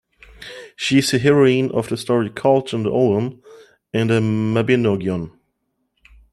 She 0.75 0.97
is 0.97 1.11
the 1.11 1.19
heroine 1.19 1.69
of 1.73 1.89
the 1.89 1.95
story 1.95 2.31
"Culhwch 2.31 2.73
and 2.73 2.87
Olwen" 2.87 3.39
in 3.93 4.07
the 4.07 4.19
Mabinogion. 4.19 5.29